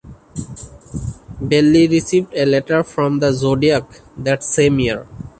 Belli 1.39 1.87
received 1.87 2.33
a 2.33 2.43
letter 2.43 2.83
from 2.83 3.19
the 3.19 3.27
The 3.27 3.33
Zodiac 3.33 4.01
that 4.17 4.43
same 4.43 4.79
year. 4.79 5.07